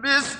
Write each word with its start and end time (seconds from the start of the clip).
Miss 0.00 0.37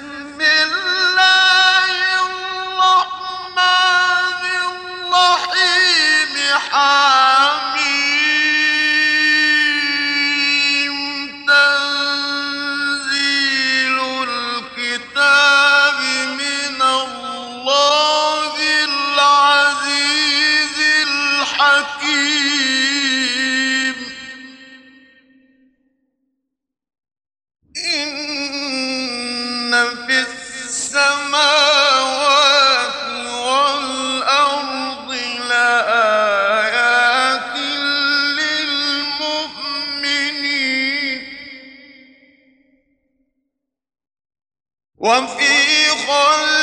وفي 45.08 45.88
خلق 46.06 46.57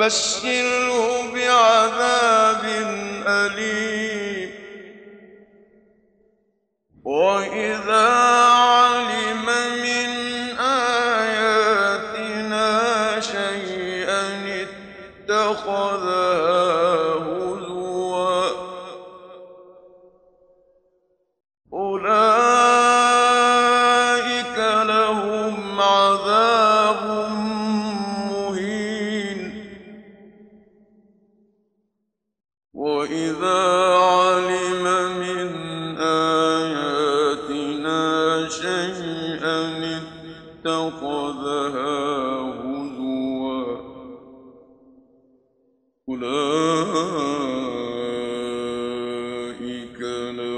وبشر 0.00 0.79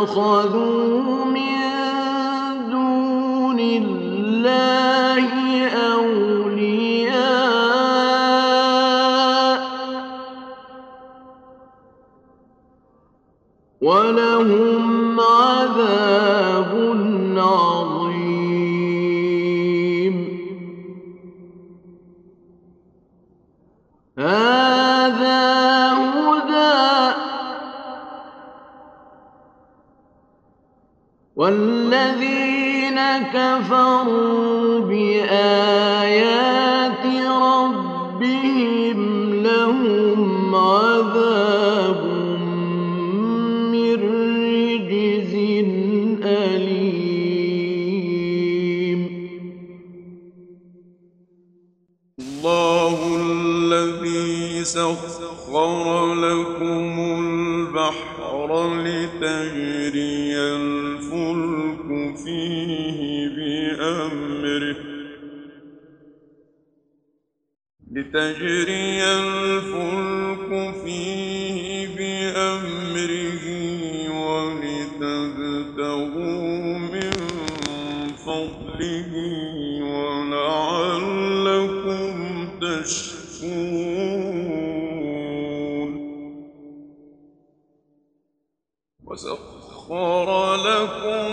اتخذوا 0.00 1.24
من 1.24 1.60
دون 2.70 3.60
الله 3.60 5.28
أولياء 5.92 7.20
ولهم 13.80 15.20
عذاب 15.20 16.72
عظيم 17.36 17.89
والذين 31.50 32.98
كفروا 33.34 34.80
بآيات 34.80 36.26
ربهم 37.42 39.00
لهم 39.42 40.54
عذاب 40.54 42.02
من 43.72 43.94
رجز 44.54 45.34
أليم. 46.24 47.00
الله 52.18 52.96
الذي 53.16 54.64
سخر 54.64 56.14
لكم 56.14 56.92
البحر 57.18 58.48
لتجري 58.84 60.36
البحر 60.38 60.89
فيه 62.24 63.28
بأمره. 63.28 64.76
لتجري 67.92 69.02
الفلك 69.02 70.50
فيه 70.84 71.86
بأمره 71.96 73.46
ولتبتغوا 74.30 75.68
من 76.78 77.12
فضله 78.26 79.12
ولعلكم 79.82 80.98
تشكرون. 82.60 84.00
وسخر 89.04 90.56
لكم 90.56 91.30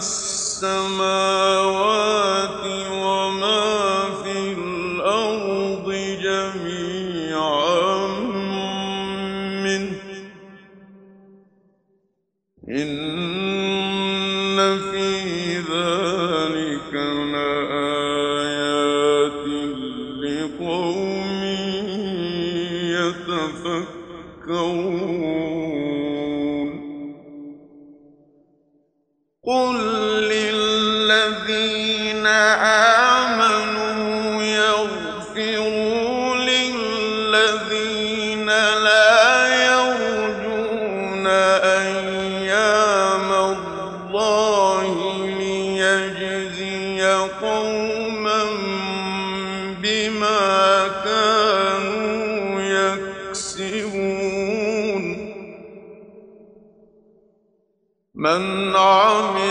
السماء 0.00 1.19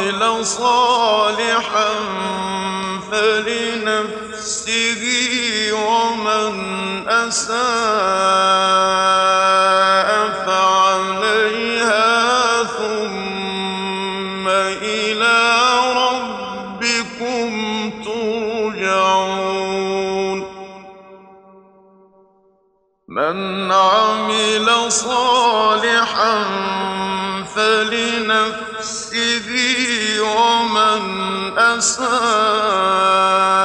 عمل 0.09 0.45
صالحا 0.45 1.89
فلنفسه 3.11 5.03
ومن 5.73 6.53
أساء 7.07 7.59
فعليها 10.45 12.09
ثم 12.63 14.47
إلى 14.81 15.37
ربكم 15.95 17.49
ترجعون. 18.05 19.29
من 23.07 23.71
عمل 23.71 24.91
صالحا 24.91 26.78
أساء 31.57 33.58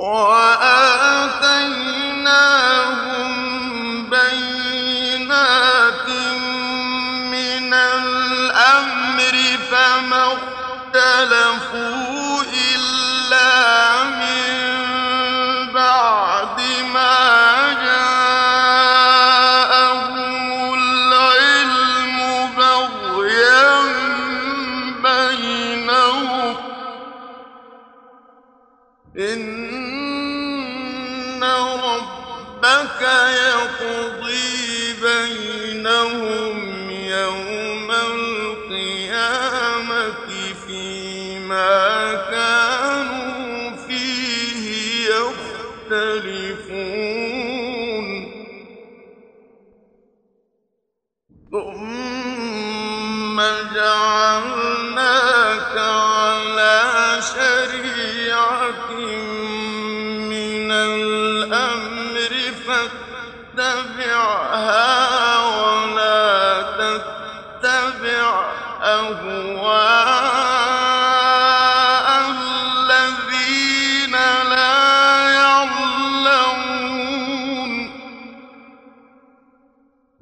وَ 0.00 0.49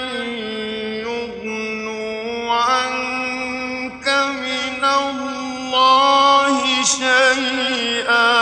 يغنوا 1.07 2.55
عنك 2.55 4.09
من 4.09 4.85
الله 4.85 6.83
شيئا. 6.85 8.39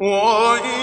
وإن 0.00 0.75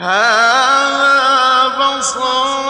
هذا 0.00 1.68
بصر 1.68 2.69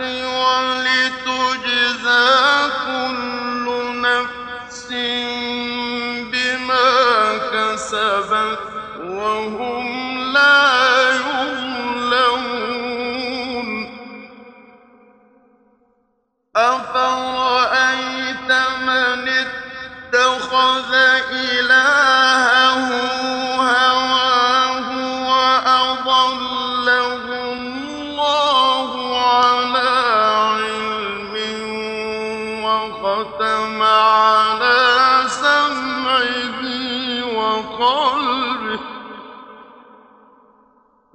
ولتجزى 0.00 1.75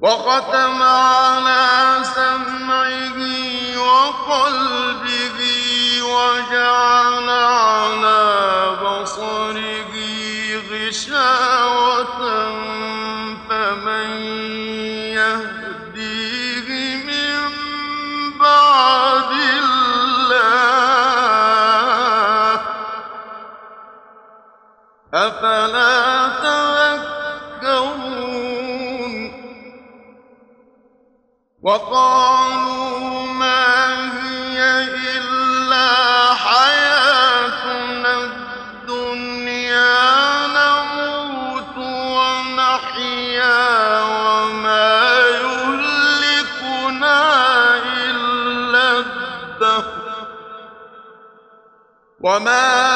وختم 0.01 0.83
على 0.83 1.97
سمعه 2.15 3.17
وقلبه 3.77 5.39
وجعل 6.03 7.10
وقالوا 31.61 33.25
ما 33.33 33.93
هي 34.21 34.83
إلا 35.17 35.89
حياتنا 36.33 38.13
الدنيا 38.23 39.97
نموت 40.47 41.77
ونحيا 42.17 43.61
وما 44.01 44.99
يهلكنا 45.29 47.19
إلا 48.09 48.97
الدهر. 48.99 49.85
وما 52.21 52.90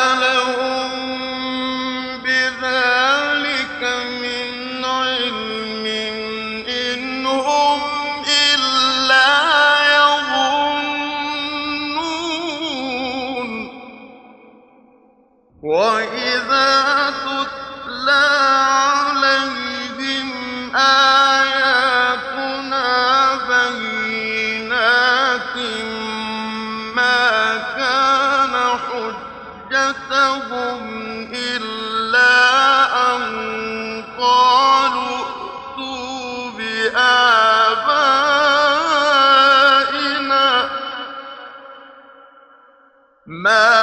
ما 43.45 43.74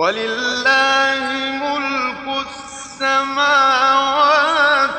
ولله 0.00 1.20
ملك 1.64 2.24
السماوات 2.48 3.44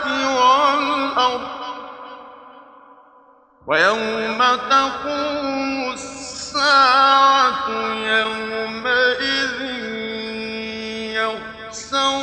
والأرض. 0.06 1.48
ويوم 3.68 4.40
تقوم 4.70 5.92
الساعة 5.94 7.70
يومئذ 8.20 9.62
يخسر 11.18 12.21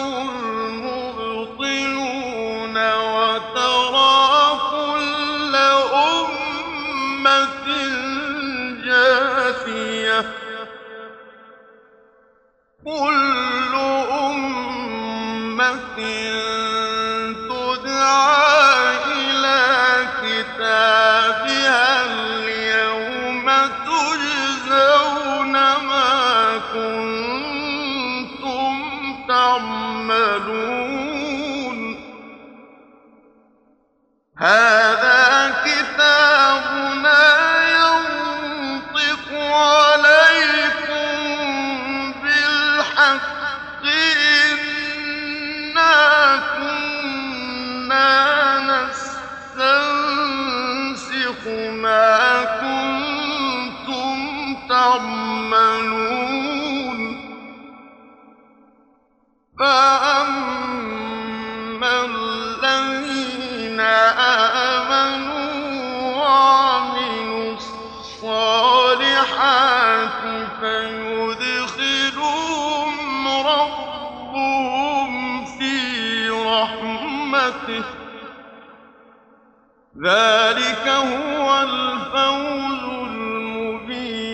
ذلك 80.05 80.89
هو 80.89 81.63
الفوز 81.63 82.83
المبين. 83.09 84.29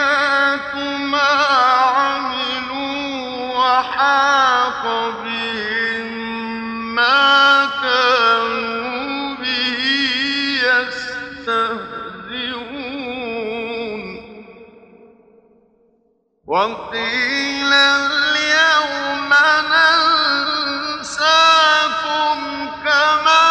ما 1.00 1.32
عملوا 1.96 2.98
وحاق 3.58 4.84
بهم 5.24 6.10
ما 6.96 7.70
كانوا 7.82 9.36
به 9.36 9.80
يستهزئون. 10.66 11.80
وقيل 16.48 17.74
اليوم 17.74 19.32
ننساكم 20.92 21.50
كما 22.86 23.49